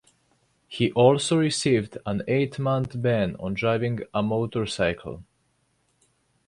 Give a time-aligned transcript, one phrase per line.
[0.67, 5.25] He also received an eight-month ban on driving a motorcycle.